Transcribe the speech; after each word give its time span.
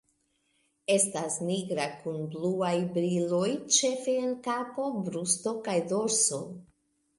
Estas 0.93 1.35
nigra 1.49 1.85
kun 2.05 2.17
bluaj 2.37 2.73
briloj, 2.97 3.45
ĉefe 3.77 4.17
en 4.25 4.35
kapo, 4.49 4.89
brusto 5.11 5.57
kaj 5.71 5.79
dorso. 5.95 6.45